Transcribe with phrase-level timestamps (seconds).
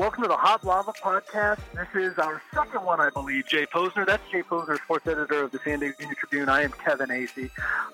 [0.00, 1.58] Welcome to the Hot Lava Podcast.
[1.74, 3.46] This is our second one, I believe.
[3.46, 4.06] Jay Posner.
[4.06, 6.48] That's Jay Posner, sports editor of the San Diego Union Tribune.
[6.48, 7.50] I am Kevin Acee,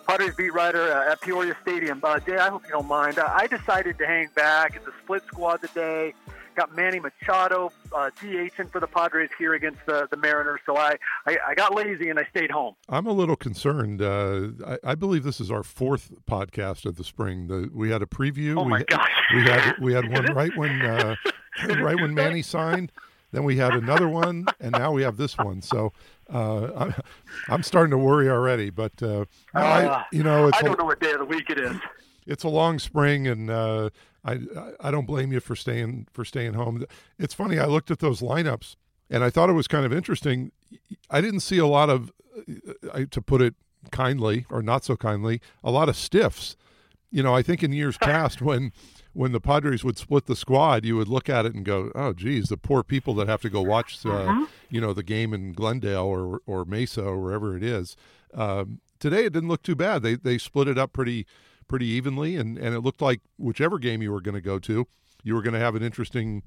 [0.06, 2.00] Padres beat writer uh, at Peoria Stadium.
[2.04, 3.19] Uh, Jay, I hope you don't mind.
[3.19, 4.77] Uh, I decided to hang back.
[4.77, 6.14] It's a split squad today.
[6.55, 10.61] Got Manny Machado uh, DHing for the Padres here against the, the Mariners.
[10.64, 10.95] So I,
[11.27, 12.77] I, I got lazy and I stayed home.
[12.88, 14.00] I'm a little concerned.
[14.00, 17.48] Uh, I, I, believe this is our fourth podcast of the spring.
[17.48, 18.57] The, we had a preview.
[18.59, 19.10] Oh my we, gosh!
[19.34, 21.16] We had we had one right when uh,
[21.80, 22.92] right when Manny signed.
[23.33, 25.60] Then we had another one, and now we have this one.
[25.60, 25.92] So
[26.32, 26.92] uh,
[27.48, 28.70] I'm starting to worry already.
[28.70, 31.24] But uh, I, Uh, you know, it's I a- don't know what day of the
[31.24, 31.77] week it is.
[32.27, 33.91] it's a long spring, and uh,
[34.24, 34.38] I
[34.80, 36.84] I don't blame you for staying for staying home.
[37.19, 37.59] It's funny.
[37.59, 38.77] I looked at those lineups,
[39.10, 40.52] and I thought it was kind of interesting.
[41.10, 42.12] I didn't see a lot of,
[42.93, 43.54] uh, to put it
[43.91, 46.57] kindly or not so kindly, a lot of stiffs.
[47.10, 48.73] You know, I think in years past when
[49.16, 52.13] when the Padres would split the squad, you would look at it and go, "Oh,
[52.13, 55.52] geez, the poor people that have to go watch, uh, you know, the game in
[55.52, 57.96] Glendale or or Mesa or wherever it is."
[58.35, 60.02] Um, today, it didn't look too bad.
[60.02, 61.27] They they split it up pretty
[61.66, 64.87] pretty evenly, and and it looked like whichever game you were going to go to,
[65.25, 66.43] you were going to have an interesting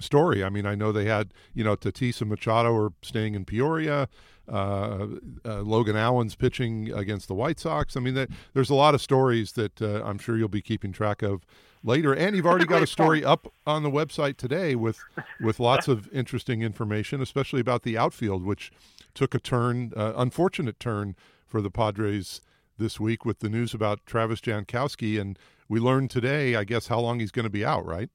[0.00, 0.44] story.
[0.44, 4.08] I mean, I know they had, you know, Tatis and Machado are staying in Peoria.
[4.48, 5.06] Uh,
[5.44, 7.96] uh, Logan Allen's pitching against the White Sox.
[7.96, 10.90] I mean, that, there's a lot of stories that uh, I'm sure you'll be keeping
[10.90, 11.44] track of
[11.82, 12.14] later.
[12.14, 14.98] And you've already got a story up on the website today with
[15.40, 18.72] with lots of interesting information, especially about the outfield, which
[19.14, 22.40] took a turn, uh, unfortunate turn for the Padres
[22.78, 25.20] this week with the news about Travis Jankowski.
[25.20, 28.10] And we learned today, I guess, how long he's going to be out, right?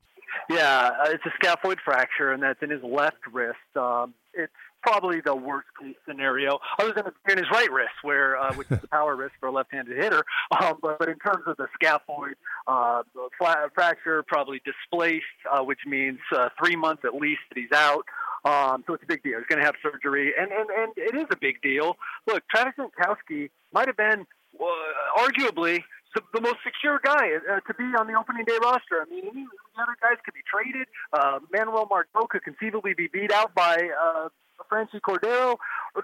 [0.50, 3.58] Yeah, uh, it's a scaphoid fracture, and that's in his left wrist.
[3.75, 8.53] Um, it's probably the worst case scenario, other than in his right wrist, where uh,
[8.53, 10.23] which is the power wrist for a left-handed hitter.
[10.51, 12.33] Um, but, but in terms of the scaphoid
[12.67, 13.29] uh, the
[13.73, 18.05] fracture, probably displaced, uh, which means uh, three months at least that he's out.
[18.45, 19.38] Um, so it's a big deal.
[19.39, 21.95] He's going to have surgery, and, and and it is a big deal.
[22.27, 24.25] Look, Travis Jankowski might have been
[24.59, 25.83] uh, arguably
[26.13, 29.01] the, the most secure guy uh, to be on the opening day roster.
[29.01, 29.45] I mean, any
[29.75, 30.88] the other guys could be traded.
[31.11, 34.29] Uh, Manuel Margot could conceivably be beat out by uh,
[34.72, 35.58] Franchy Cordero.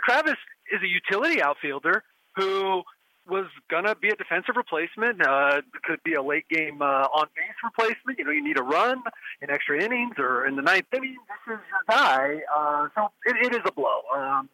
[0.06, 0.38] Travis
[0.72, 2.04] is a utility outfielder
[2.36, 2.84] who
[3.28, 5.26] was gonna be a defensive replacement.
[5.26, 8.18] Uh, could be a late game uh, on base replacement.
[8.18, 9.02] You know, you need a run
[9.42, 11.18] in extra innings or in the ninth inning.
[11.48, 12.42] This is your guy.
[12.56, 14.02] Uh, so it, it is a blow.
[14.16, 14.50] Um,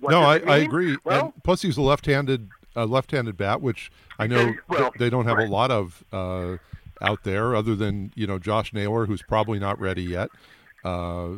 [0.00, 0.96] no, I, I agree.
[1.04, 5.26] Well, and plus, he's a left-handed uh, left-handed bat, which I know well, they don't
[5.26, 5.48] have right.
[5.48, 6.56] a lot of uh,
[7.00, 10.30] out there, other than you know Josh Naylor, who's probably not ready yet,
[10.84, 11.28] uh,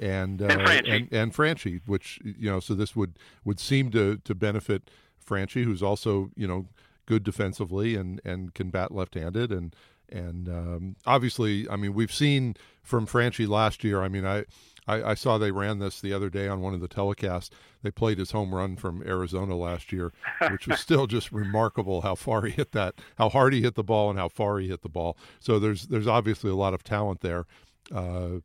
[0.00, 0.96] and uh, And Franchy.
[0.96, 4.90] and, and Franchy, which you know, so this would would seem to to benefit
[5.24, 6.66] Franchy, who's also you know
[7.06, 9.74] good defensively and and can bat left-handed and.
[10.10, 14.02] And um, obviously, I mean, we've seen from Franchy last year.
[14.02, 14.44] I mean, I,
[14.86, 17.48] I, I saw they ran this the other day on one of the telecasts.
[17.82, 20.12] They played his home run from Arizona last year,
[20.50, 23.82] which was still just remarkable how far he hit that, how hard he hit the
[23.82, 25.16] ball, and how far he hit the ball.
[25.40, 27.46] So there's there's obviously a lot of talent there.
[27.92, 28.40] Uh,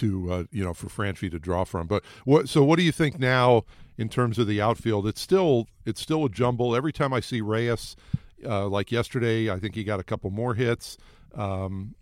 [0.00, 1.86] to uh, you know for Franchy to draw from.
[1.86, 3.64] But what so what do you think now
[3.98, 5.06] in terms of the outfield?
[5.06, 6.74] It's still it's still a jumble.
[6.74, 7.96] Every time I see Reyes,
[8.44, 10.96] uh, like yesterday, I think he got a couple more hits.
[11.34, 11.94] Um,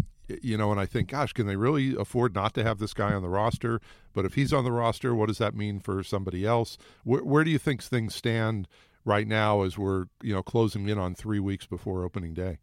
[0.43, 3.15] you know, and I think, gosh, can they really afford not to have this guy
[3.15, 3.81] on the roster?
[4.13, 6.77] But if he's on the roster, what does that mean for somebody else?
[7.05, 8.69] Where, where do you think things stand
[9.07, 12.59] right now as we're you know closing in on three weeks before opening day?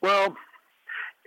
[0.00, 0.36] Well,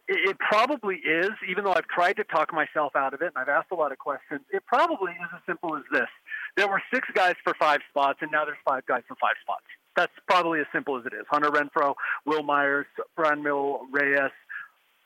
[0.07, 3.49] it, probably is, even though I've tried to talk myself out of it and I've
[3.49, 4.41] asked a lot of questions.
[4.51, 6.09] It probably is as simple as this.
[6.57, 9.63] There were six guys for five spots, and now there's five guys for five spots.
[9.95, 11.25] That's probably as simple as it is.
[11.29, 11.95] Hunter Renfroe,
[12.25, 14.31] Wil Myers, Franmil, Reyes,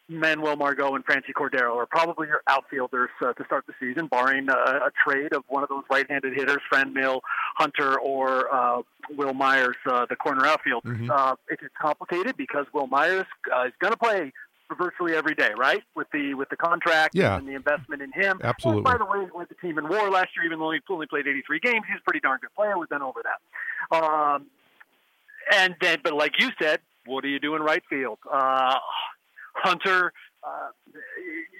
[0.07, 4.49] Manuel Margot, and Franchy Cordero are probably your outfielders uh, to start the season, barring
[4.49, 7.21] uh, a trade of one of those right-handed hitters, Franmil,
[7.57, 8.81] Hunter, or uh,
[9.17, 10.83] Wil Myers, uh, the corner outfield.
[10.83, 11.09] Mhm.
[11.09, 13.25] Uh, it gets complicated because Wil Myers
[13.55, 14.31] uh, is going to play
[14.77, 15.83] virtually every day, right?
[15.95, 17.37] With the with the contract Yeah.
[17.37, 18.39] and the investment in him.
[18.43, 18.79] Absolutely.
[18.79, 20.79] And by the way, he led the team in WAR last year, even though he
[20.89, 21.83] only played 83 games.
[21.87, 22.77] He's a pretty darn good player.
[22.77, 23.95] We've been over that.
[23.95, 24.47] Um,
[25.53, 28.17] and then, but like you said, what do you do in right field?
[28.31, 28.77] Uh,
[29.53, 30.11] Hunter.
[30.43, 30.69] Uh,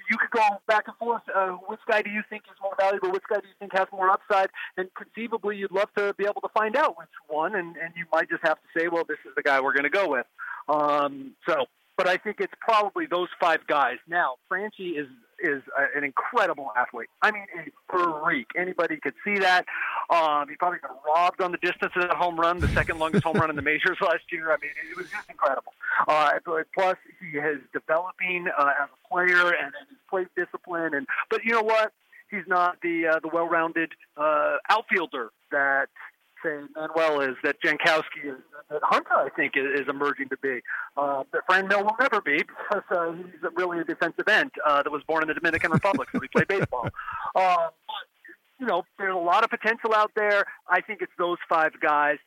[0.10, 1.24] you could go back and forth.
[1.34, 3.12] Uh, which guy do you think is more valuable?
[3.12, 4.50] Which guy do you think has more upside?
[4.78, 7.56] And conceivably, you'd love to be able to find out which one.
[7.56, 9.84] And, and you might just have to say, well, this is the guy we're going
[9.86, 10.28] to go with.
[10.70, 11.66] Um, so,
[11.98, 13.98] but I think it's probably those five guys.
[14.08, 15.08] Now, Franchy is
[15.40, 17.10] is a, an incredible athlete.
[17.22, 18.48] I mean, a freak.
[18.56, 19.66] Anybody could see that.
[20.10, 23.24] Um, he probably got robbed on the distance of that home run, the second longest
[23.24, 24.52] home run in the majors last year.
[24.52, 25.74] I mean, it was just incredible.
[26.08, 26.32] Uh,
[26.74, 31.44] plus, he is developing uh, as a player, and, and his plate discipline, and but
[31.44, 31.92] you know what?
[32.30, 35.90] He's not the uh, the well-rounded uh, outfielder that
[36.46, 38.38] say Manuel is, that Jankowski is,
[38.70, 40.60] that Hunter I think is, is emerging to be.
[40.98, 44.92] Uh, that Franmil will never be because uh, he's really a defensive end uh, that
[44.92, 46.88] was born in the Dominican Republic, so he played baseball.
[47.36, 50.46] Uh, but you know, there's a lot of potential out there.
[50.70, 52.18] I think it's those five guys.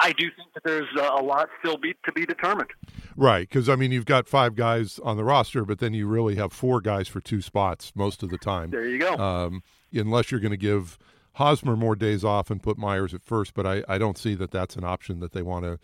[0.00, 2.70] I do think that there's a lot still be, to be determined.
[3.16, 6.36] Right, because I mean, you've got five guys on the roster, but then you really
[6.36, 8.70] have four guys for two spots most of the time.
[8.70, 9.16] There you go.
[9.16, 10.98] Um, unless you're going to give
[11.34, 14.50] Hosmer more days off and put Myers at first, but I, I don't see that
[14.50, 15.78] that's an option that they want to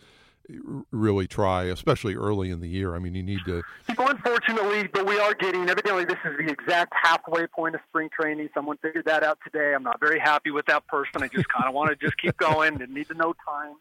[0.91, 2.95] really try, especially early in the year.
[2.95, 3.61] I mean, you need to.
[3.87, 8.49] Unfortunately, but we are getting evidently this is the exact halfway point of spring training.
[8.53, 9.73] Someone figured that out today.
[9.75, 11.21] I'm not very happy with that person.
[11.23, 13.75] I just kind of want to just keep going and need to know time.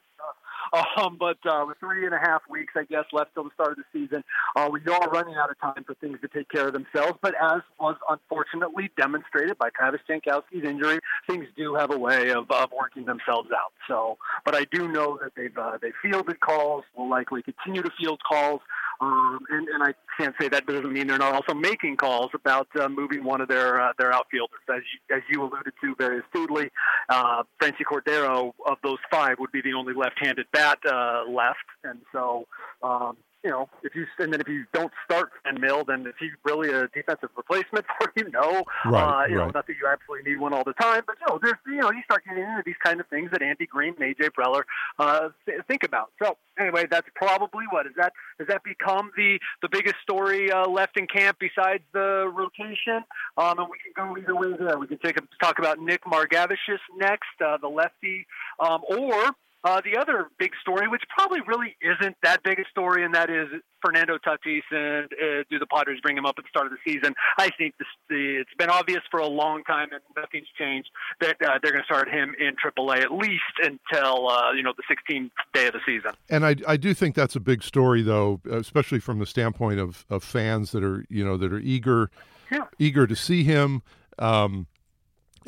[0.73, 3.73] Um, but uh, with three and a half weeks, I guess, left till the start
[3.73, 4.25] of the season,
[4.57, 7.19] uh, we are running out of time for things to take care of themselves.
[7.23, 10.99] But as was unfortunately demonstrated by Travis Jankowski's injury,
[11.29, 13.73] things do have a way of, of working themselves out.
[13.87, 17.91] So, but I do know that they've uh, they fielded calls, will likely continue to
[17.99, 18.61] field calls.
[19.01, 22.67] Um, and, and I can't say that doesn't mean they're not also making calls about
[22.81, 26.21] uh, moving one of their uh, their outfielders, as you, as you alluded to very
[26.21, 26.71] astutely.
[27.09, 32.01] Uh, Franchy Cordero of those five would be the only left-handed bat uh, left, and
[32.13, 32.47] so
[32.83, 36.31] um, you know, if you and then if you don't start Franmil, then is he
[36.45, 38.29] really a defensive replacement for you?
[38.31, 39.47] No, right, uh, you right.
[39.47, 41.77] know, not that you absolutely need one all the time, but you know, there's you
[41.77, 44.63] know, you start getting into these kind of things that Andy Green and AJ Preller
[44.99, 45.29] uh,
[45.69, 46.11] think about.
[46.23, 48.13] So anyway, that's probably what is that?
[48.39, 53.05] Does that become the the biggest story uh, left in camp besides the rotation?
[53.37, 54.79] Um, and we can go either way there.
[54.79, 58.27] We can take a, talk about Nick Margevicius next, uh, the lefty,
[58.59, 59.33] um, or
[59.65, 63.29] uh, the other big story, which probably really isn't that big a story, and that
[63.29, 63.49] is
[63.85, 66.93] Fernando Tatis and uh, do the Padres bring him up at the start of the
[66.93, 67.15] season?
[67.39, 70.89] I think this, the, it's been obvious for a long time, and nothing's changed
[71.21, 74.73] that uh, they're going to start him in AAA at least until uh, you know
[74.77, 76.13] the 16th day of the season.
[76.31, 80.07] And I, I do think that's a big story, though, especially from the standpoint of,
[80.09, 82.11] of fans that are you know that are eager
[82.51, 82.65] yeah.
[82.79, 83.83] eager to see him.
[84.19, 84.67] Um,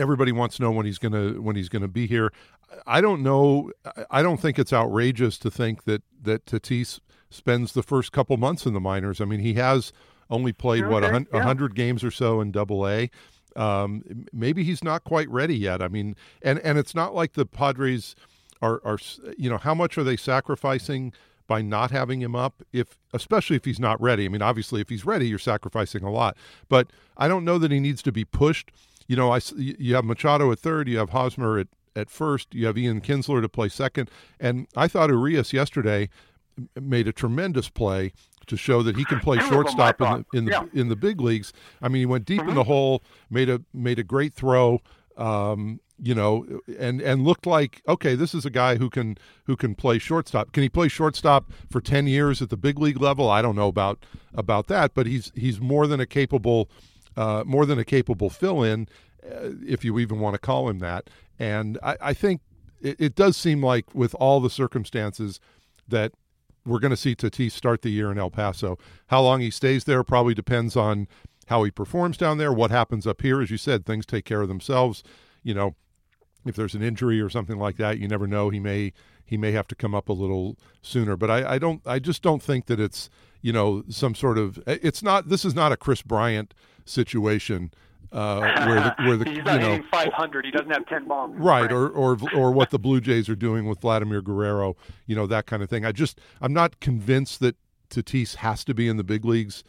[0.01, 2.33] everybody wants to know when he's gonna when he's gonna be here.
[2.87, 3.71] I don't know.
[4.11, 7.01] I don't think it's outrageous to think that that Tatis
[7.31, 9.21] spends the first couple months in the minors.
[9.21, 9.93] I mean, he has
[10.31, 11.43] only played Okay, what a yeah.
[11.43, 13.11] hundred games or so in Double A.
[13.57, 15.83] Um, maybe he's not quite ready yet.
[15.83, 18.15] I mean, and and it's not like the Padres
[18.63, 18.99] are are
[19.37, 21.13] you know how much are they sacrificing
[21.47, 24.25] by not having him up if especially if he's not ready.
[24.25, 26.37] I mean, obviously if he's ready, you're sacrificing a lot.
[26.69, 28.71] But I don't know that he needs to be pushed.
[29.11, 31.67] You know, I you have Machado at third, you have Hosmer at
[31.97, 34.09] at first, you have Ian Kinsler to play second,
[34.39, 36.09] and I thought Urias yesterday
[36.81, 38.13] made a tremendous play
[38.47, 40.51] to show that he can play Two of them, I shortstop in the in the,
[40.53, 40.81] Yeah.
[40.81, 41.53] in the big leagues.
[41.83, 42.51] I mean, he went deep Mm-hmm.
[42.51, 44.81] in the hole, made a made a great throw.
[45.17, 49.57] Um, you know, and and looked like okay, this is a guy who can who
[49.57, 50.53] can play shortstop.
[50.53, 53.29] Can he play shortstop for ten years at the big league level?
[53.29, 56.71] I don't know about about that, but he's he's more than a capable
[57.17, 58.89] uh, more than a capable fill in,
[59.25, 61.11] uh, if you even want to call him that.
[61.39, 62.41] And I, I think
[62.81, 65.41] it, it does seem like with all the circumstances
[65.89, 66.13] that
[66.65, 68.79] we're going to see Tatis start the year in El Paso.
[69.09, 71.09] How long he stays there probably depends on
[71.47, 72.53] how he performs down there.
[72.53, 75.03] What happens up here, as you said, things take care of themselves.
[75.43, 75.75] You know,
[76.47, 78.51] if there's an injury or something like that, you never know.
[78.51, 78.93] He may
[79.25, 81.17] he may have to come up a little sooner.
[81.17, 83.11] But I, I don't I just don't think that it's
[83.43, 86.55] you know some sort of it's not this is not a Kris Bryant
[86.85, 87.73] situation
[88.13, 90.45] uh, where the, where the He's you know hitting 500.
[90.45, 91.39] He doesn't have 10 bombs.
[91.39, 95.27] right or or or what the blue jays are doing with vladimir guerrero you know
[95.27, 95.85] that kind of thing.
[95.85, 97.57] I just i'm not convinced that
[97.89, 99.63] tatis has to be in the big leagues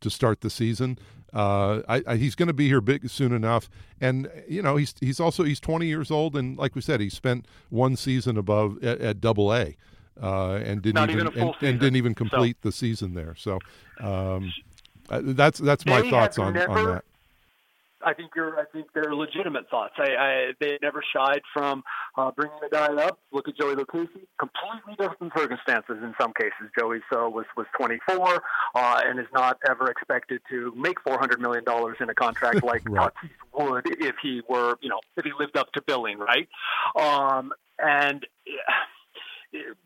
[0.00, 0.98] to start the season.
[1.32, 3.68] Uh, I, I, he's going to be here big soon enough,
[4.00, 7.10] and you know he's he's also he's 20 years old, and like we said, he
[7.10, 9.76] spent one season above at, at Double A,
[10.22, 13.34] uh, and didn't Not even, even and, and didn't even So- complete the season there.
[13.36, 13.58] So
[14.00, 14.52] um,
[15.10, 17.04] uh, that's that's my thoughts on, never- on that.
[18.00, 18.56] I think you're.
[18.56, 19.94] I think they're legitimate thoughts.
[19.98, 21.82] I, I they never shied from
[22.16, 23.18] uh, bringing the guy up.
[23.32, 24.20] Look at Joey Lucchesi.
[24.38, 26.70] Completely different circumstances in some cases.
[26.78, 28.40] Joey so was was 24
[28.76, 32.82] uh, and is not ever expected to make 400 million dollars in a contract like
[32.88, 33.10] Right.
[33.12, 36.48] Tatis would if he were, you know, if he lived up to billing, right?
[36.94, 38.24] Um, and.
[38.46, 38.52] yeah,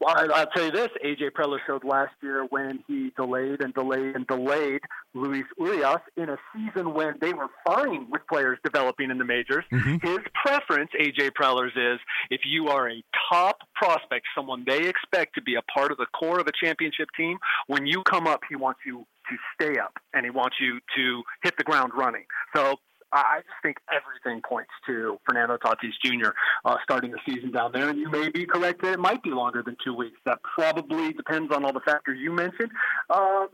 [0.07, 4.27] I'll tell you this: AJ Preller showed last year when he delayed and delayed and
[4.27, 4.81] delayed
[5.15, 9.65] Luis Urias in a season when they were fine with players developing in the majors.
[9.73, 10.07] Mm-hmm.
[10.07, 12.01] His preference, AJ Preller's, is
[12.31, 16.07] if you are a top prospect, someone they expect to be a part of the
[16.07, 19.99] core of a championship team, when you come up, he wants you to stay up
[20.13, 22.25] and he wants you to hit the ground running.
[22.55, 22.77] So
[23.13, 26.31] I just think everything points to Fernando Tatis Jr.
[26.65, 29.31] Uh, starting the season down there, and you may be correct that it might be
[29.31, 30.19] longer than two weeks.
[30.25, 32.71] That probably depends on all the factors you mentioned,
[33.11, 33.47] uh,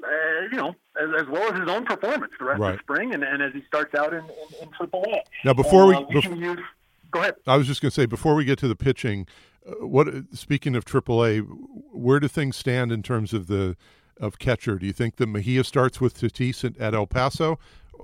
[0.51, 2.75] you know, as, as, well as his own performance the rest right.
[2.75, 5.21] of spring and, and as he starts out in, in, in AAA.
[5.45, 6.61] Now, before we, uh, we before, use,
[7.11, 7.35] go ahead.
[7.47, 9.27] I was just going to say before we get to the pitching,
[9.67, 11.47] uh, what speaking of AAA,
[11.93, 13.77] where do things stand in terms of the
[14.21, 14.79] of catcher?
[14.79, 17.59] Do you think that Mejia starts with Tatis at El Paso,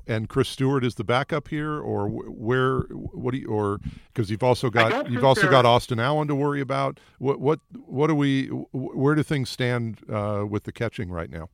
[0.07, 2.81] and Chris Stewart is the backup here, or where?
[2.91, 3.49] What do you?
[3.49, 3.81] Or
[4.13, 7.01] because you've also got you've also got Austin Allen to worry about.
[7.19, 8.47] What what what do we?
[8.73, 11.49] Where do things stand uh, with the catching right now?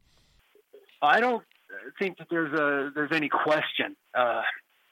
[1.03, 1.43] I don't
[1.99, 3.97] think that there's a there's any question.
[4.15, 4.43] Uh,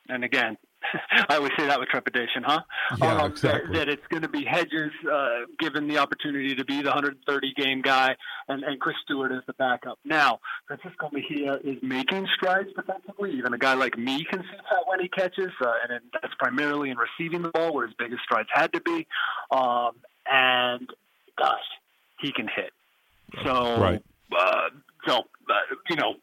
[0.08, 0.56] and again,
[1.28, 2.61] I always say that with trepidation, huh?
[2.99, 3.73] Yeah, um, exactly.
[3.73, 7.54] That, that, it's going to be Hedges uh, given the opportunity to be the 130
[7.54, 8.16] game guy,
[8.49, 9.99] and, and Chris Stewart is the backup.
[10.04, 13.32] Now, Francisco Mejia is making strides defensively.
[13.32, 16.90] Even a guy like me can see that when he catches, uh, and that's primarily
[16.90, 19.06] in receiving the ball, where his biggest strides had to be.
[19.50, 19.92] Um,
[20.30, 20.88] and
[21.37, 21.58] gosh,
[22.20, 22.73] he can hit.
[23.44, 24.02] So, right.
[24.37, 24.68] Uh,
[25.06, 26.14] so uh, you know,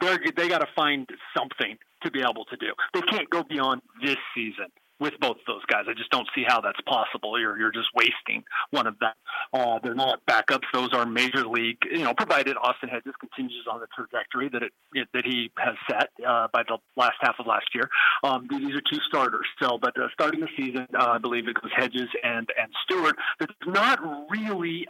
[0.00, 2.72] they they got to find something to be able to do.
[2.94, 4.66] They can't go beyond this season
[5.00, 5.84] with both those guys.
[5.88, 7.38] I just don't see how that's possible.
[7.38, 9.12] You're you're just wasting one of them.
[9.52, 11.78] Uh, they're not backups; those are major league.
[11.90, 15.76] You know, provided Austin Hedges continues on the trajectory that it, it that he has
[15.88, 17.88] set uh, by the last half of last year.
[18.24, 19.46] Um, these are two starters.
[19.62, 23.16] So, but uh, starting the season, uh, I believe it was Hedges and and Stewart.
[23.38, 24.00] There's not
[24.30, 24.86] really.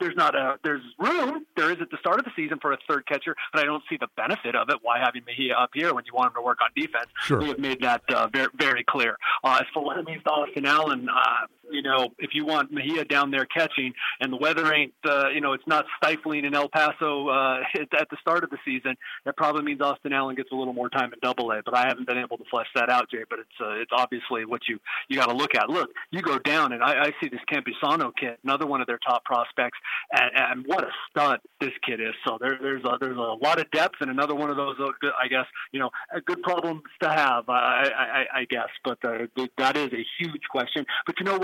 [0.00, 2.78] There's not a there's room there is at the start of the season for a
[2.88, 4.76] third catcher, but I don't see the benefit of it.
[4.82, 7.06] Why having Mejia up here when you want him to work on defense?
[7.22, 7.38] Sure.
[7.38, 9.18] We have made that uh, very very clear.
[9.44, 12.72] Uh, as for what it means to Austin Allen, uh, you know, if you want
[12.72, 16.54] Mejia down there catching, and the weather ain't, uh, you know, it's not stifling in
[16.54, 20.50] El Paso uh, at the start of the season, that probably means Austin Allen gets
[20.52, 21.62] a little more time in Double A.
[21.64, 23.24] But I haven't been able to flesh that out, Jay.
[23.28, 25.68] But it's uh, it's obviously what you you got to look at.
[25.68, 28.98] Look, you go down, and I, I see this Campusano kid, another one of their
[28.98, 29.78] top prospects,
[30.12, 32.14] and, and what a stud this kid is.
[32.26, 35.08] So there, there's a, there's a lot of depth, and another one of those, uh,
[35.18, 35.90] I guess, you know,
[36.26, 38.68] good problems to have, I, I, I guess.
[38.84, 39.26] But uh,
[39.58, 40.84] that is a huge question.
[41.06, 41.38] But you know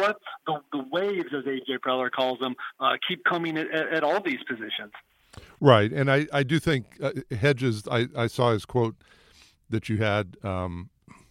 [0.47, 4.43] The, the waves, as AJ Preller calls them, uh, keep coming at, at, all these
[4.49, 4.93] positions.
[5.61, 7.85] Right, and I, I do think uh, Hedges.
[7.91, 8.97] I, I saw his quote
[9.69, 10.91] that you had um,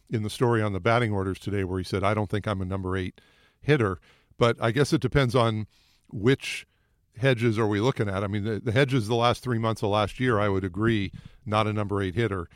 [0.10, 2.62] in the story on the batting orders today, where he said, "I don't think I'm
[2.62, 3.22] a number eight
[3.62, 4.00] hitter,"
[4.38, 5.68] but I guess it depends on
[6.12, 6.68] which
[7.18, 8.24] hedges are we looking at?
[8.24, 11.12] I mean, the, the, hedges the last three months of last year, I would agree,
[11.46, 12.48] not a number eight hitter.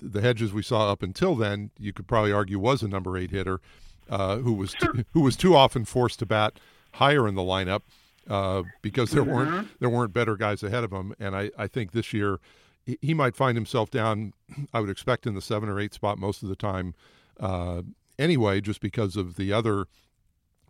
[0.00, 3.30] The hedges we saw up until then, you could probably argue was a number eight
[3.30, 3.60] hitter,
[4.08, 6.54] uh, who was too, who was too often forced to bat
[6.94, 7.82] higher in the lineup
[8.28, 9.66] uh, because there weren't mm-hmm.
[9.80, 11.14] there weren't better guys ahead of him.
[11.18, 12.40] And I, I think this year
[12.84, 14.32] he, he might find himself down.
[14.72, 16.94] I would expect in the seven or eight spot most of the time.
[17.40, 17.82] Uh,
[18.18, 19.86] anyway, just because of the other,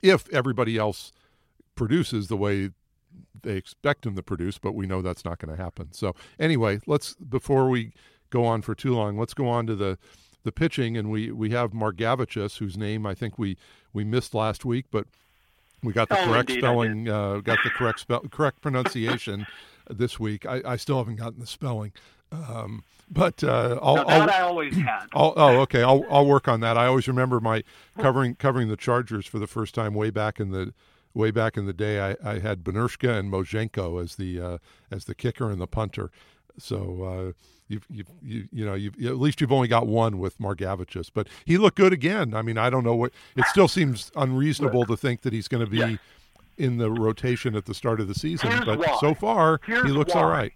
[0.03, 1.13] if everybody else
[1.75, 2.71] produces the way
[3.43, 5.93] they expect him to produce, but we know that's not going to happen.
[5.93, 7.93] So anyway, let's before we
[8.31, 9.99] go on for too long, let's go on to the
[10.49, 13.57] the pitching, and we we have Margevicius, whose name I think we
[13.93, 15.07] we missed last week, but
[15.83, 19.47] we got the oh, correct indeed, spelling, uh, got the correct spell, correct pronunciation
[19.89, 20.47] this week.
[20.47, 21.93] I, I, still haven't gotten the spelling.
[22.33, 25.07] Um, but uh, I'll, no, I'll, I always had.
[25.15, 25.83] I'll, oh, okay.
[25.83, 26.77] I'll I'll work on that.
[26.77, 27.63] I always remember my
[27.99, 30.73] covering covering the Chargers for the first time way back in the
[31.15, 34.59] way back in the day, I, I had Benirschke and Mojenko as the uh,
[34.91, 36.11] as the kicker and the punter.
[36.59, 37.33] So uh,
[37.69, 41.29] you've, you've, you you know you've, at least you've only got one with Margevicius, but
[41.45, 42.35] he looked good again.
[42.35, 45.65] I mean, I don't know what it still seems unreasonable to think that he's going
[45.65, 45.97] to be yeah.
[46.57, 48.97] in the rotation at the start of the season, Here's but why.
[49.01, 50.23] so far Here's he looks why.
[50.23, 50.53] all right.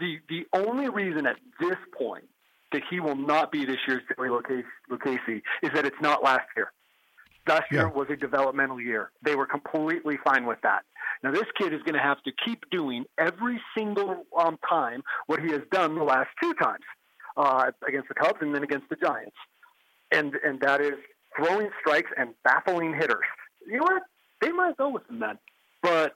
[0.00, 2.24] The the only reason at this point
[2.72, 6.72] that he will not be this year's Joey Lucchesi is that it's not last year.
[7.46, 7.92] Last year Yeah.
[7.92, 9.10] was a developmental year.
[9.22, 10.84] They were completely fine with that.
[11.22, 15.40] Now this kid is going to have to keep doing every single um, time what
[15.40, 16.84] he has done the last two times
[17.36, 19.36] uh, against the Cubs and then against the Giants,
[20.10, 20.94] and and that is
[21.36, 23.24] throwing strikes and baffling hitters.
[23.66, 24.02] You know what?
[24.40, 25.38] They might go with him then,
[25.82, 26.14] but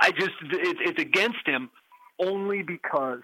[0.00, 1.70] I just it, it's against him
[2.18, 3.20] only because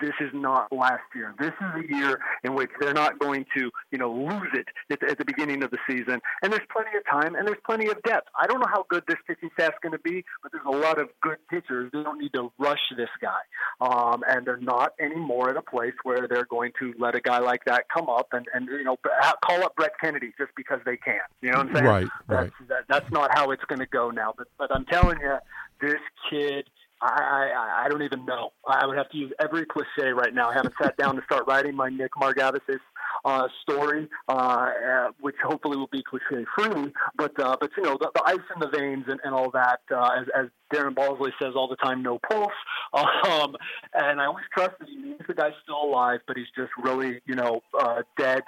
[0.00, 1.34] this is not last year.
[1.38, 5.00] This is a year in which they're not going to, you know, lose it at
[5.00, 6.20] the, at the beginning of the season.
[6.42, 8.28] And there's plenty of time and there's plenty of depth.
[8.40, 11.00] I don't know how good this pitching staff's going to be, but there's a lot
[11.00, 11.90] of good pitchers.
[11.92, 13.40] They don't need to rush this guy.
[13.80, 17.38] Um, and they're not anymore at a place where they're going to let a guy
[17.38, 18.96] like that come up and, and you know,
[19.44, 21.20] call up Brett Kennedy just because they can.
[21.40, 21.86] You know what I'm saying?
[21.86, 22.68] Right, that's, right.
[22.68, 24.34] That, that's not how it's going to go now.
[24.36, 25.36] But, but I'm telling you,
[25.80, 26.68] this kid–
[27.02, 28.52] I, I I don't even know.
[28.68, 30.50] I would have to use every cliche right now.
[30.50, 32.80] I haven't sat down to start writing my Nick Margevicius
[33.24, 36.92] uh, story, uh, uh, which hopefully will be cliche free.
[37.16, 39.80] But uh, but you know the, the ice in the veins and, and all that,
[39.90, 42.52] uh, as, as Darren Balsley says all the time, no pulse.
[42.92, 43.54] Um,
[43.94, 47.20] and I always trust that he means the guy's still alive, but he's just really
[47.24, 48.42] you know uh, dead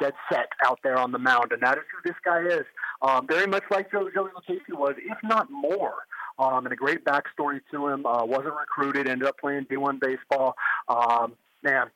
[0.00, 2.64] dead set out there on the mound, and that is who this guy is.
[3.02, 5.94] Um, very much like Joe Joey Lucchesi was, if not more
[6.38, 8.06] um, and a great backstory to him.
[8.06, 10.54] Uh, wasn't recruited, ended up playing D1 baseball.
[10.88, 11.86] Um, man,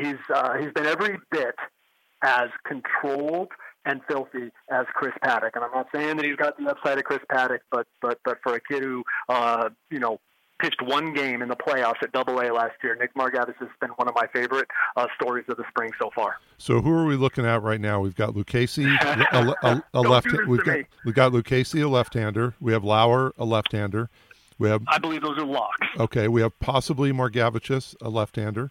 [0.00, 1.54] he's uh, he's been every bit
[2.22, 3.48] as controlled
[3.84, 5.50] and filthy as Chris Paddack.
[5.54, 8.38] And I'm not saying that he's got the upside of Chris Paddack, but but but
[8.42, 10.20] for a kid who uh, you know
[10.58, 12.94] pitched one game in the playoffs at Double A last year.
[12.96, 16.36] Nick Margevicius has been one of my favorite uh, stories of the spring so far.
[16.58, 18.00] So who are we looking at right now?
[18.00, 18.86] We've got Lucchesi,
[19.32, 20.28] a, a, a left.
[20.46, 22.54] We've got, we've got Lucchesi, a left-hander.
[22.60, 24.10] We have Lauer, a left-hander.
[24.58, 24.82] We have.
[24.88, 25.86] I believe those are locks.
[25.98, 28.70] Okay, we have possibly Margevicius, a left-hander.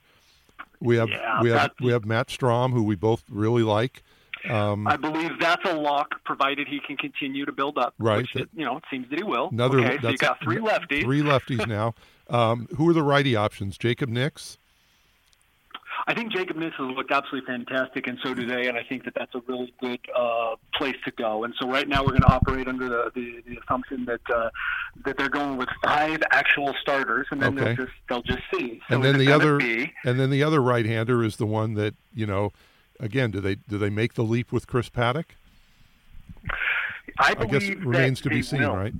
[0.80, 4.04] We have yeah, we have we have Matt Strahm, who we both really like.
[4.50, 7.94] Um, I believe that's a lock, provided he can continue to build up.
[7.98, 8.26] Right.
[8.36, 9.50] It, you know, it seems that he will.
[9.52, 9.80] Another.
[9.80, 11.04] Okay, so you got three lefties.
[11.04, 11.94] Three lefties now.
[12.30, 13.78] Um, who are the righty options?
[13.78, 14.58] Jacob Nix.
[16.06, 18.68] I think Jacob Nix has looked absolutely fantastic, and so do they.
[18.68, 21.44] And I think that that's a really good uh, place to go.
[21.44, 24.50] And so right now we're going to operate under the, the, the assumption that uh,
[25.06, 27.76] that they're going with five actual starters, and then okay.
[27.76, 28.80] they'll just they'll just see.
[28.90, 31.96] So and then the other be, and then the other right-hander is the one that
[32.14, 32.54] you know
[33.00, 35.26] again, do they do they make the leap with Chris Paddack?
[37.20, 38.76] I, I guess it remains to be seen, will.
[38.76, 38.94] right?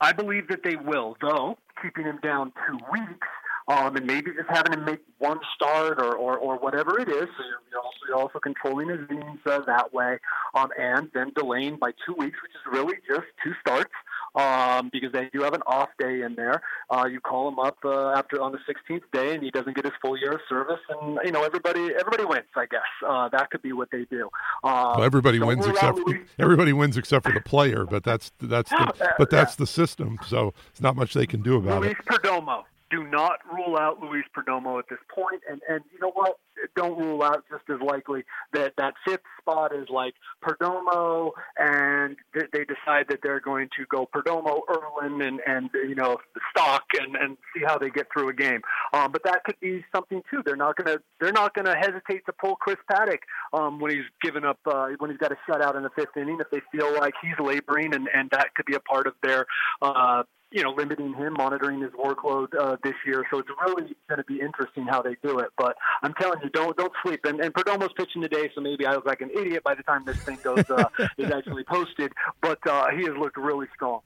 [0.00, 3.26] I believe that they will, though keeping him down two weeks,
[3.68, 7.28] um, and maybe just having him make one start or, or, or whatever it is.
[7.36, 10.18] So you're, you're also, you're also controlling his innings uh, that way,
[10.54, 13.92] um, and then delaying by two weeks, which is really just two starts
[14.34, 16.62] um, because they do have an off day in there.
[16.90, 19.84] Uh, you call him up uh, after on the 16th day, and he doesn't get
[19.84, 22.46] his full year of service, and you know everybody everybody wins.
[22.56, 24.28] I guess uh, that could be what they do.
[24.64, 28.70] Um, well, everybody wins except for, everybody wins except for the player, but that's that's
[28.70, 30.18] the, but that's the system.
[30.26, 32.04] So it's not much they can do about Luis it.
[32.06, 35.42] Perdomo do not rule out Luis Perdomo at this point.
[35.48, 36.38] And and you know what?
[36.76, 42.64] Don't rule out just as likely that that fifth spot is like Perdomo, and they
[42.64, 46.18] decide that they're going to go Perdomo, Erlin, and and you know
[46.50, 48.60] Stock, and and see how they get through a game.
[48.92, 50.42] Um, but that could be something too.
[50.44, 53.20] They're not gonna they're not gonna hesitate to pull Chris Paddack
[53.52, 56.38] um, when he's given up uh, when he's got a shutout in the fifth inning
[56.40, 59.46] if they feel like he's laboring, and and that could be a part of their.
[59.80, 63.24] Uh, you know, limiting him, monitoring his workload uh, this year.
[63.30, 65.48] So it's really going to be interesting how they do it.
[65.56, 67.20] But I'm telling you, don't don't sleep.
[67.24, 70.04] And, and Perdomo's pitching today, so maybe I look like an idiot by the time
[70.04, 70.84] this thing goes uh,
[71.18, 72.12] is actually posted.
[72.40, 74.00] But uh, he has looked really strong.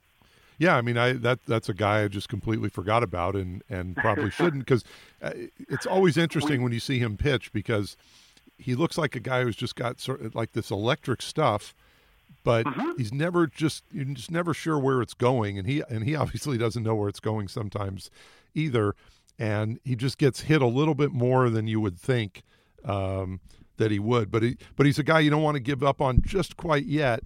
[0.57, 3.95] Yeah, I mean, I that that's a guy I just completely forgot about, and and
[3.95, 4.83] probably shouldn't because
[5.21, 7.97] uh, it's always interesting when you see him pitch because
[8.57, 11.75] he looks like a guy who's just got sort of like this electric stuff
[12.45, 12.91] but mm-hmm.
[12.97, 16.57] he's never just you're just never sure where it's going and he and he obviously
[16.57, 18.09] doesn't know where it's going sometimes
[18.53, 18.95] either
[19.37, 22.43] and he just gets hit a little bit more than you would think
[22.85, 23.41] um,
[23.75, 25.99] that he would but he but he's a guy you don't want to give up
[25.99, 27.21] on just quite yet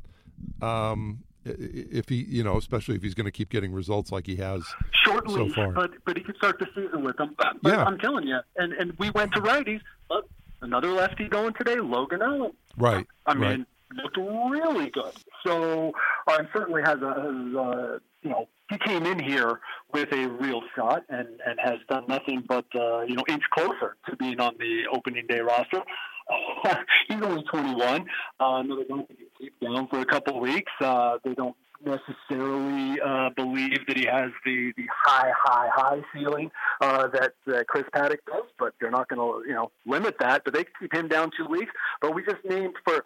[0.62, 4.38] um, if he you know especially if he's going to keep getting results like he
[4.38, 4.64] has
[5.04, 7.84] shortly so far but but he could start the season with them but, but yeah.
[7.84, 10.26] I'm telling you and and we went to righties but
[10.62, 15.13] another lefty going today Logan Allen right I mean right looked really good.
[15.45, 15.93] So,
[16.28, 19.60] uh, and certainly has a, a, you know, he came in here
[19.91, 23.95] with a real shot and, and has done nothing but, uh, you know, inch closer
[24.08, 25.82] to being on the opening day roster.
[27.08, 28.06] he's only 21.
[28.39, 30.71] Uh, another guy to keep down for a couple of weeks.
[30.80, 36.52] Uh, they don't necessarily uh, believe that he has the, the high, high, high ceiling
[36.82, 40.43] uh, that uh, Chris Paddack does, but they're not going to, you know, limit that.
[40.43, 41.71] But they keep him down two weeks.
[42.02, 43.04] But we just named for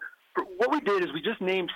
[0.56, 1.70] what we did is we just named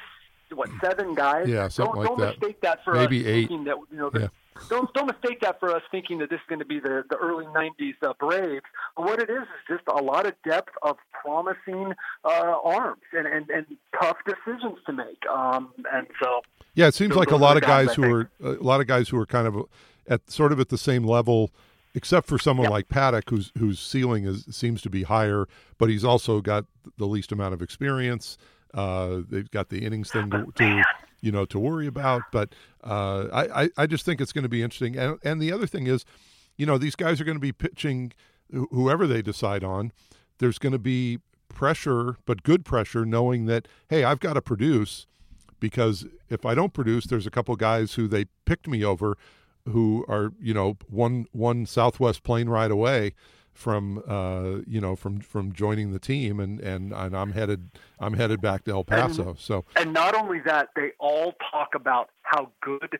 [0.54, 1.48] what seven guys.
[1.48, 2.40] Yeah, something don't, like don't that.
[2.40, 3.48] mistake that for maybe us eight.
[3.48, 4.28] Thinking that you know, the, yeah.
[4.68, 7.16] don't don't mistake that for us thinking that this is going to be the the
[7.16, 8.64] early '90s uh, Braves.
[8.96, 11.92] But what it is is just a lot of depth of promising
[12.24, 13.66] uh, arms and, and and
[14.00, 15.22] tough decisions to make.
[15.30, 16.40] Um, and so
[16.74, 19.08] yeah, it seems like a lot of guys, guys who are a lot of guys
[19.08, 19.66] who are kind of
[20.06, 21.50] at sort of at the same level
[21.94, 22.72] except for someone yep.
[22.72, 25.46] like Paddack, whose whose ceiling is seems to be higher,
[25.78, 26.64] but he's also got
[26.96, 28.38] the least amount of experience.
[28.74, 30.82] Uh, they've got the innings thing to, to
[31.20, 34.62] you know to worry about, but uh, I, I just think it's going to be
[34.62, 34.96] interesting.
[34.96, 36.04] And and the other thing is,
[36.56, 38.12] you know, these guys are going to be pitching
[38.52, 39.92] whoever they decide on.
[40.38, 45.06] There's going to be pressure, but good pressure, knowing that hey, I've got to produce
[45.60, 49.16] because if I don't produce, there's a couple guys who they picked me over
[49.66, 53.14] who are you know one one Southwest plane ride away
[53.58, 58.14] from uh, you know from from joining the team and, and and I'm headed I'm
[58.14, 59.30] headed back to El Paso.
[59.30, 62.98] And, so and not only that, they all talk about how good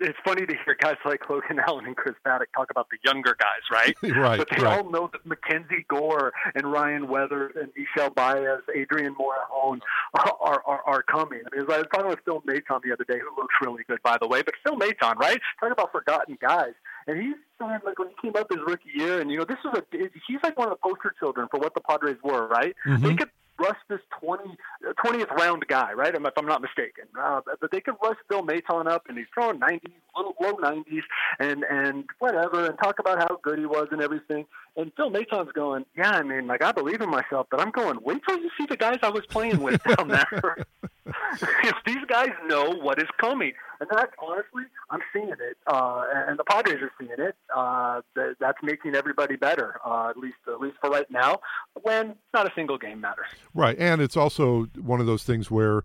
[0.00, 3.36] it's funny to hear guys like Logan Allen and Chris Paddack talk about the younger
[3.38, 3.94] guys, right?
[4.16, 4.38] right.
[4.38, 4.78] But they right.
[4.78, 9.80] all know that Mackenzie Gore and Ryan Weathers and Michel Baez, Adrian Morejon
[10.14, 11.40] are, are are coming.
[11.52, 14.02] I mean, I was talking with Phil Maton the other day, who looks really good,
[14.02, 14.42] by the way.
[14.42, 15.40] But Phil Maton, right?
[15.60, 16.72] Talking about forgotten guys,
[17.06, 19.58] and he's saying like when he came up his rookie year, and you know, this
[19.64, 19.82] is a
[20.26, 22.74] he's like one of the poster children for what the Padres were, right?
[22.86, 23.06] Mm-hmm.
[23.06, 23.30] They could
[23.60, 24.56] rush this 20,
[25.04, 26.14] 20th round guy, right?
[26.14, 27.04] If I'm not mistaken.
[27.18, 31.02] Uh, but they could rush Bill Maton up, and he's throwing 90s, low, low 90s,
[31.38, 34.46] and and whatever, and talk about how good he was and everything.
[34.76, 37.98] And Phil Maton's going, yeah, I mean, like I believe in myself, but I'm going.
[38.02, 40.56] Wait till you see the guys I was playing with down there.
[41.64, 46.38] if these guys know what is coming, and that honestly, I'm seeing it, uh, and
[46.38, 47.36] the Padres are seeing it.
[47.54, 51.40] Uh, that's making everybody better, uh, at least at least for right now.
[51.82, 53.26] When not a single game matters.
[53.54, 55.82] Right, and it's also one of those things where,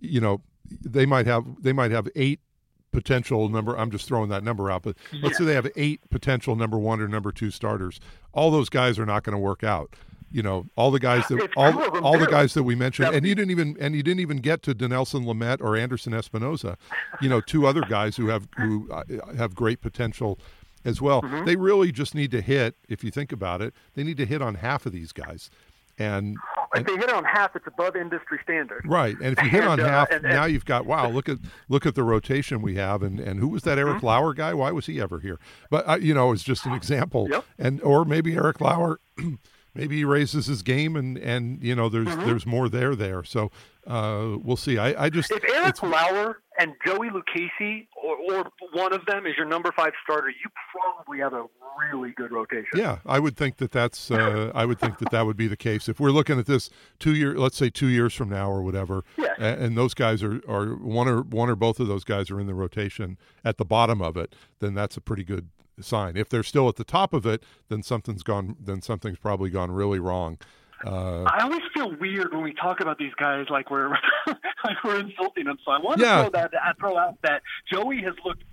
[0.00, 0.40] you know,
[0.84, 2.40] they might have they might have eight
[2.92, 3.76] potential number.
[3.76, 7.00] I'm just throwing that number out, but let's say they have eight potential number one
[7.00, 8.00] or number two starters.
[8.32, 9.94] All those guys are not going to work out
[10.34, 13.34] you know all the guys that all, all the guys that we mentioned and you
[13.34, 16.76] didn't even and you didn't even get to Dinelson Lamet or Anderson Espinoza
[17.20, 19.04] you know two other guys who have who uh,
[19.36, 20.38] have great potential
[20.84, 21.44] as well mm-hmm.
[21.44, 24.42] they really just need to hit if you think about it they need to hit
[24.42, 25.50] on half of these guys
[25.96, 26.36] and
[26.74, 28.84] if they hit on half, it's above industry standard.
[28.84, 31.08] Right, and if you hit and, on uh, half, and, and, now you've got wow.
[31.08, 34.06] Look at look at the rotation we have, and and who was that Eric mm-hmm.
[34.06, 34.54] Lauer guy?
[34.54, 35.38] Why was he ever here?
[35.70, 37.28] But uh, you know, it's just an example.
[37.30, 37.44] Yep.
[37.60, 38.98] And or maybe Eric Lauer
[39.74, 42.26] maybe he raises his game and and you know there's mm-hmm.
[42.26, 43.50] there's more there there so
[43.86, 48.92] uh, we'll see I, I just if Eric Lauer and Joey Lucchesi or, or one
[48.92, 51.44] of them is your number five starter you probably have a
[51.90, 55.26] really good rotation yeah I would think that that's uh, I would think that that
[55.26, 58.14] would be the case if we're looking at this two year let's say two years
[58.14, 59.34] from now or whatever yeah.
[59.38, 62.40] and, and those guys are are one or one or both of those guys are
[62.40, 65.48] in the rotation at the bottom of it then that's a pretty good
[65.82, 66.16] sign.
[66.16, 68.56] If they're still at the top of it, then something's gone.
[68.60, 70.38] Then something's probably gone really wrong.
[70.84, 73.88] Uh, I always feel weird when we talk about these guys like we're
[74.26, 75.56] like we're insulting them.
[75.64, 76.22] So I want to yeah.
[76.22, 78.44] throw that throw out that Joey has looked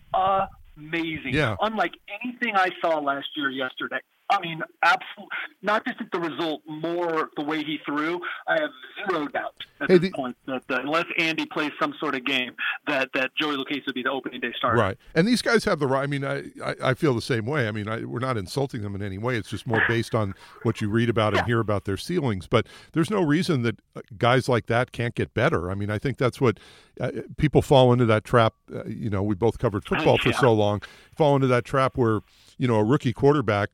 [0.78, 1.56] amazing, yeah.
[1.62, 3.50] unlike anything I saw last year.
[3.50, 4.00] Yesterday,
[4.32, 5.28] I mean, absolutely.
[5.62, 8.20] Not just at the result, more the way he threw.
[8.48, 11.94] I have zero doubt at hey, this the, point that, that, unless Andy plays some
[12.00, 12.54] sort of game,
[12.88, 14.78] that that Joey Lucchesi would be the opening day starter.
[14.78, 16.04] Right, and these guys have the right.
[16.04, 17.68] I mean, I, I, I feel the same way.
[17.68, 19.38] I mean, I, we're not insulting them in any way.
[19.38, 22.48] It's just more based on what you read about and hear about their ceilings.
[22.48, 23.78] But there's no reason that
[24.18, 25.70] guys like that can't get better.
[25.70, 26.60] I mean, I think that's what
[27.00, 28.56] uh, people fall into that trap.
[28.74, 30.32] Uh, you know, we both covered football yeah.
[30.32, 30.82] for so long.
[31.16, 32.22] Fall into that trap where
[32.58, 33.70] you know a rookie quarterback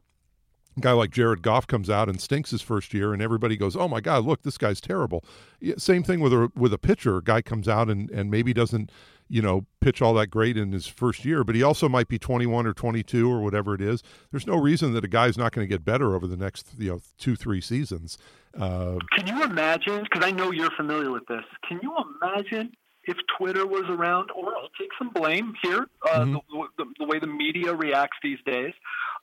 [0.80, 3.88] guy like Jared Goff comes out and stinks his first year, and everybody goes, "Oh
[3.88, 5.24] my God, look, this guy's terrible."
[5.78, 7.18] Same thing with a with a pitcher.
[7.18, 8.92] A guy comes out and and maybe doesn't,
[9.28, 12.20] you know, pitch all that great in his first year, but he also might be
[12.20, 14.04] 21 or 22 or whatever it is.
[14.32, 16.92] There's no reason that a guy's not going to get better over the next you
[16.92, 18.18] know two three seasons.
[18.60, 20.04] Uh, can you imagine?
[20.04, 21.44] Because I know you're familiar with this.
[21.68, 22.72] Can you imagine
[23.08, 26.34] if Twitter was around, or I'll take some blame here, uh, mm-hmm.
[26.34, 28.74] the, the, the, way the media reacts these days.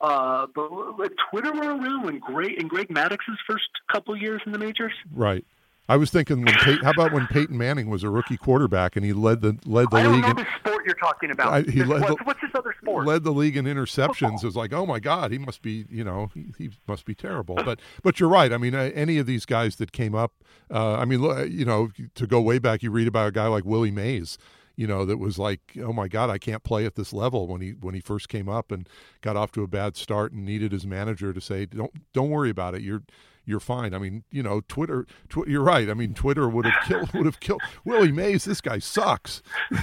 [0.04, 4.58] Uh, but Twitter were around when Greg in Greg Maddux's first couple years in the
[4.58, 5.44] majors, right?
[5.88, 9.04] I was thinking when Pey- how about when Peyton Manning was a rookie quarterback and
[9.04, 10.06] he led the led the I league.
[10.06, 11.52] I don't know in, the sport you're talking about.
[11.54, 13.06] I, he led what's, the, what's this other sport?
[13.06, 14.42] Led the league in interceptions.
[14.42, 17.14] It was like, oh my God, he must be you know he, he must be
[17.14, 17.54] terrible.
[17.54, 18.52] But but you're right.
[18.52, 20.32] I mean, any of these guys that came up.
[20.70, 23.64] Uh, I mean, you know, to go way back, you read about a guy like
[23.64, 24.36] Willie Mays
[24.76, 27.60] you know that was like oh my god i can't play at this level when
[27.60, 28.88] he when he first came up and
[29.20, 32.50] got off to a bad start and needed his manager to say don't don't worry
[32.50, 32.82] about it.
[32.82, 33.02] You're
[33.46, 33.94] you're fine.
[33.94, 35.88] I mean you know twitter tw- you're right.
[35.88, 38.44] I mean twitter would have killed would have killed willie mays.
[38.44, 39.42] This guy sucks.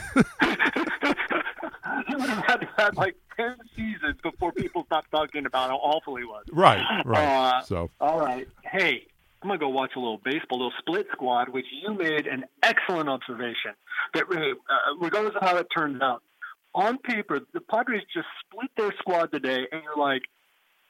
[2.08, 6.16] He would have had, had like 10 seasons before people stopped talking about how awful
[6.16, 6.46] he was.
[6.52, 7.24] Right right.
[7.24, 8.48] Uh, so all right.
[8.64, 9.06] Hey
[9.42, 12.46] I'm gonna go watch a little baseball, a little split squad, which you made an
[12.62, 13.72] excellent observation.
[14.14, 16.22] That uh, regardless of how it turns out,
[16.76, 20.22] on paper, the Padres just split their squad today, and you're like,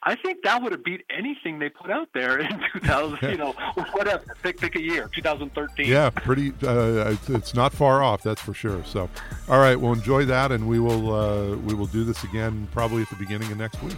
[0.04, 3.32] I think that would have beat anything they put out there in 2000.
[3.32, 3.52] you know,
[3.92, 4.36] whatever.
[4.42, 5.88] Pick pick a year, 2013.
[5.88, 6.54] Yeah, pretty.
[6.64, 8.84] Uh, it's not far off, that's for sure.
[8.84, 9.10] So,
[9.48, 13.04] all right, well, enjoy that, and we will uh, we will do this again probably
[13.04, 13.98] at the beginning of next week.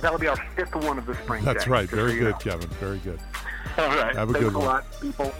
[0.00, 1.44] That'll be our fifth one of the spring.
[1.44, 1.88] That's right.
[1.88, 2.68] Very good, Kevin.
[2.80, 3.18] Very good.
[3.76, 4.14] All right.
[4.14, 4.66] Have a Thanks good a one.
[4.66, 5.32] lot, people.